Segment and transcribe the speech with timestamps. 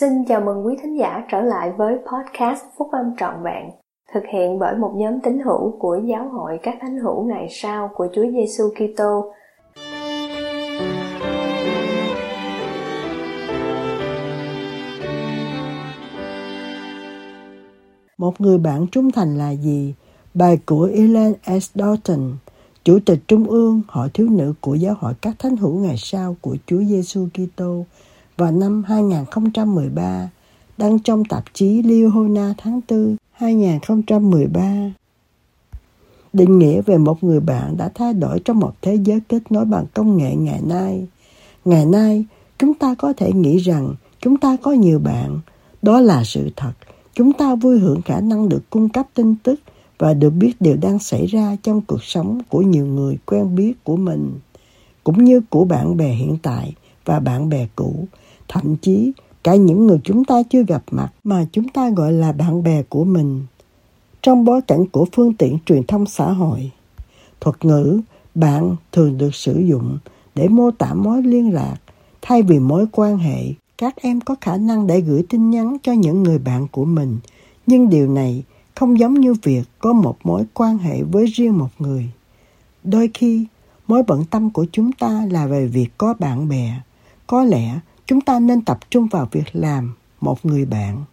[0.00, 3.70] Xin chào mừng quý thính giả trở lại với podcast Phúc Âm Trọn Vẹn,
[4.14, 7.90] thực hiện bởi một nhóm tín hữu của Giáo hội các thánh hữu ngày sau
[7.94, 9.32] của Chúa Giêsu Kitô.
[18.18, 19.94] Một người bạn trung thành là gì?
[20.34, 21.70] Bài của Ellen S.
[21.74, 22.36] Dalton,
[22.84, 26.36] Chủ tịch Trung ương Hội Thiếu nữ của Giáo hội các thánh hữu ngày sau
[26.40, 27.84] của Chúa Giêsu Kitô
[28.42, 30.28] vào năm 2013
[30.78, 34.92] đăng trong tạp chí Liona tháng 4 2013.
[36.32, 39.64] Định nghĩa về một người bạn đã thay đổi trong một thế giới kết nối
[39.64, 41.06] bằng công nghệ ngày nay.
[41.64, 42.24] Ngày nay,
[42.58, 45.40] chúng ta có thể nghĩ rằng chúng ta có nhiều bạn.
[45.82, 46.72] Đó là sự thật.
[47.14, 49.60] Chúng ta vui hưởng khả năng được cung cấp tin tức
[49.98, 53.84] và được biết điều đang xảy ra trong cuộc sống của nhiều người quen biết
[53.84, 54.38] của mình,
[55.04, 58.06] cũng như của bạn bè hiện tại và bạn bè cũ
[58.48, 59.12] thậm chí
[59.44, 62.82] cả những người chúng ta chưa gặp mặt mà chúng ta gọi là bạn bè
[62.82, 63.46] của mình.
[64.22, 66.70] Trong bối cảnh của phương tiện truyền thông xã hội,
[67.40, 68.00] thuật ngữ
[68.34, 69.98] bạn thường được sử dụng
[70.34, 71.76] để mô tả mối liên lạc
[72.22, 73.52] thay vì mối quan hệ.
[73.78, 77.18] Các em có khả năng để gửi tin nhắn cho những người bạn của mình,
[77.66, 78.42] nhưng điều này
[78.74, 82.10] không giống như việc có một mối quan hệ với riêng một người.
[82.84, 83.46] Đôi khi,
[83.86, 86.80] mối bận tâm của chúng ta là về việc có bạn bè.
[87.26, 91.04] Có lẽ chúng ta nên tập trung vào việc làm một người bạn.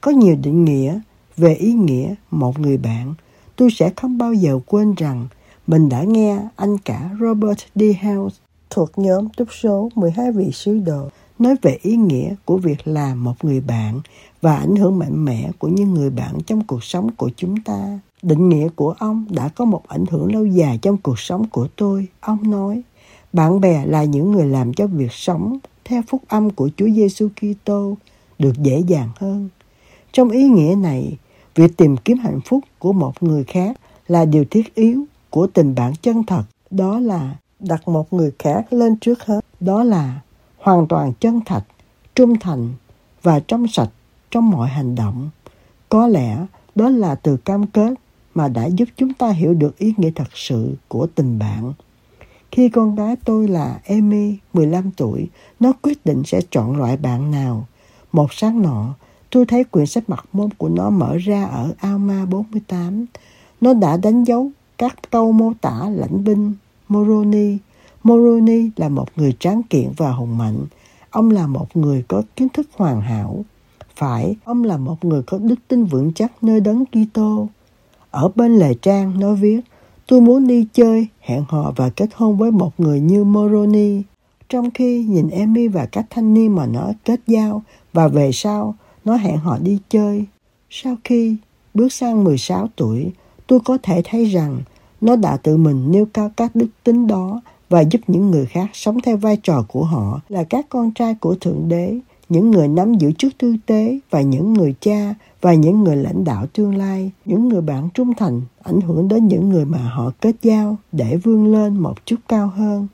[0.00, 1.00] Có nhiều định nghĩa
[1.36, 3.14] về ý nghĩa một người bạn.
[3.56, 5.26] Tôi sẽ không bao giờ quên rằng
[5.66, 7.82] mình đã nghe anh cả Robert D.
[8.02, 8.36] House
[8.70, 11.08] thuộc nhóm túc số 12 vị sứ đồ
[11.38, 14.00] nói về ý nghĩa của việc làm một người bạn
[14.40, 17.98] và ảnh hưởng mạnh mẽ của những người bạn trong cuộc sống của chúng ta.
[18.22, 21.68] Định nghĩa của ông đã có một ảnh hưởng lâu dài trong cuộc sống của
[21.76, 22.06] tôi.
[22.20, 22.82] Ông nói,
[23.32, 27.28] bạn bè là những người làm cho việc sống theo phúc âm của Chúa Giêsu
[27.28, 27.96] Kitô
[28.38, 29.48] được dễ dàng hơn.
[30.12, 31.16] Trong ý nghĩa này,
[31.54, 33.76] việc tìm kiếm hạnh phúc của một người khác
[34.08, 38.72] là điều thiết yếu của tình bạn chân thật, đó là đặt một người khác
[38.72, 40.20] lên trước hết, đó là
[40.58, 41.64] hoàn toàn chân thật,
[42.14, 42.72] trung thành
[43.22, 43.90] và trong sạch
[44.30, 45.30] trong mọi hành động.
[45.88, 47.94] Có lẽ đó là từ cam kết
[48.34, 51.72] mà đã giúp chúng ta hiểu được ý nghĩa thật sự của tình bạn.
[52.54, 55.28] Khi con gái tôi là Amy, 15 tuổi,
[55.60, 57.66] nó quyết định sẽ chọn loại bạn nào.
[58.12, 58.94] Một sáng nọ,
[59.30, 63.06] tôi thấy quyển sách mặt môn của nó mở ra ở Alma 48.
[63.60, 66.52] Nó đã đánh dấu các câu mô tả lãnh binh
[66.88, 67.58] Moroni.
[68.02, 70.58] Moroni là một người tráng kiện và hùng mạnh.
[71.10, 73.44] Ông là một người có kiến thức hoàn hảo.
[73.96, 77.48] Phải, ông là một người có đức tin vững chắc nơi đấng Kitô.
[78.10, 79.60] Ở bên lề trang nó viết
[80.06, 84.02] Tôi muốn đi chơi, hẹn hò và kết hôn với một người như Moroni.
[84.48, 88.74] Trong khi nhìn Emmy và các thanh niên mà nó kết giao và về sau
[89.04, 90.24] nó hẹn họ đi chơi.
[90.70, 91.36] Sau khi
[91.74, 93.10] bước sang 16 tuổi,
[93.46, 94.58] tôi có thể thấy rằng
[95.00, 98.70] nó đã tự mình nêu cao các đức tính đó và giúp những người khác
[98.72, 101.98] sống theo vai trò của họ là các con trai của Thượng Đế,
[102.34, 106.24] những người nắm giữ chức tư tế và những người cha và những người lãnh
[106.24, 110.12] đạo tương lai, những người bạn trung thành ảnh hưởng đến những người mà họ
[110.20, 112.86] kết giao để vươn lên một chút cao hơn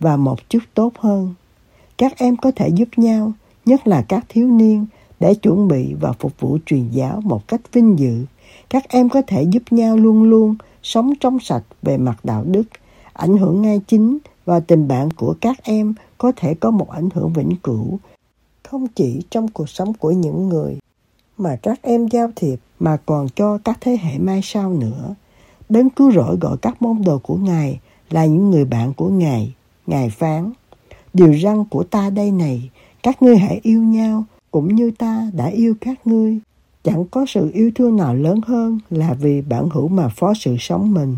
[0.00, 1.34] và một chút tốt hơn.
[1.98, 3.32] Các em có thể giúp nhau,
[3.64, 4.86] nhất là các thiếu niên,
[5.20, 8.24] để chuẩn bị và phục vụ truyền giáo một cách vinh dự.
[8.70, 12.64] Các em có thể giúp nhau luôn luôn sống trong sạch về mặt đạo đức,
[13.12, 17.08] ảnh hưởng ngay chính và tình bạn của các em có thể có một ảnh
[17.14, 17.98] hưởng vĩnh cửu,
[18.70, 20.78] không chỉ trong cuộc sống của những người
[21.38, 25.14] mà các em giao thiệp mà còn cho các thế hệ mai sau nữa.
[25.68, 27.80] Đấng cứu rỗi gọi các môn đồ của Ngài
[28.10, 29.54] là những người bạn của Ngài.
[29.86, 30.52] Ngài phán,
[31.14, 32.70] điều răn của ta đây này,
[33.02, 36.38] các ngươi hãy yêu nhau cũng như ta đã yêu các ngươi.
[36.84, 40.56] Chẳng có sự yêu thương nào lớn hơn là vì bản hữu mà phó sự
[40.58, 41.16] sống mình.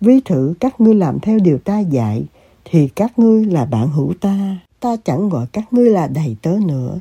[0.00, 2.22] Ví thử các ngươi làm theo điều ta dạy,
[2.64, 4.56] thì các ngươi là bạn hữu ta.
[4.80, 6.98] Ta chẳng gọi các ngươi là đầy tớ nữa,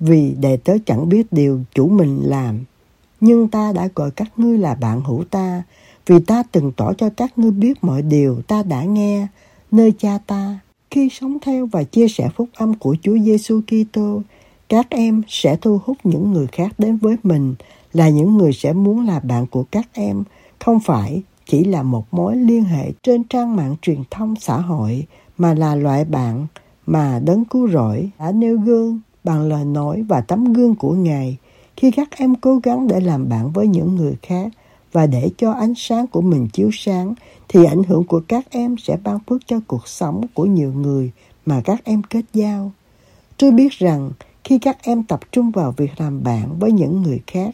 [0.00, 2.64] vì đầy tớ chẳng biết điều chủ mình làm.
[3.20, 5.62] Nhưng ta đã gọi các ngươi là bạn hữu ta,
[6.06, 9.26] vì ta từng tỏ cho các ngươi biết mọi điều ta đã nghe
[9.70, 10.58] nơi cha ta.
[10.90, 14.22] Khi sống theo và chia sẻ phúc âm của Chúa Giêsu Kitô,
[14.68, 17.54] các em sẽ thu hút những người khác đến với mình
[17.92, 20.24] là những người sẽ muốn là bạn của các em,
[20.58, 25.06] không phải chỉ là một mối liên hệ trên trang mạng truyền thông xã hội
[25.38, 26.46] mà là loại bạn
[26.90, 31.36] mà đấng cứu rỗi đã nêu gương bằng lời nói và tấm gương của Ngài
[31.76, 34.48] khi các em cố gắng để làm bạn với những người khác
[34.92, 37.14] và để cho ánh sáng của mình chiếu sáng,
[37.48, 41.10] thì ảnh hưởng của các em sẽ ban phước cho cuộc sống của nhiều người
[41.46, 42.72] mà các em kết giao.
[43.38, 44.10] Tôi biết rằng,
[44.44, 47.50] khi các em tập trung vào việc làm bạn với những người khác,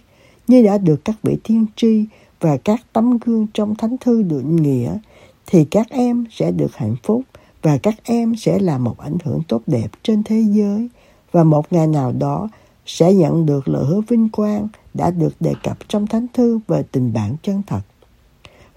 [0.49, 2.05] như đã được các vị tiên tri
[2.41, 4.99] và các tấm gương trong thánh thư định nghĩa,
[5.47, 7.23] thì các em sẽ được hạnh phúc
[7.67, 10.89] và các em sẽ là một ảnh hưởng tốt đẹp trên thế giới,
[11.33, 12.49] và một ngày nào đó
[12.87, 16.83] sẽ nhận được lời hứa vinh quang đã được đề cập trong thánh thư về
[16.93, 17.81] tình bạn chân thật.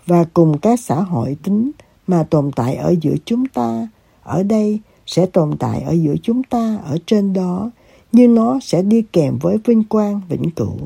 [0.06, 1.72] Và cùng các xã hội tính
[2.08, 3.88] mà tồn tại ở giữa chúng ta,
[4.24, 7.72] ở đây sẽ tồn tại ở giữa chúng ta ở trên đó
[8.12, 10.78] như nó sẽ đi kèm với vinh quang vĩnh cửu.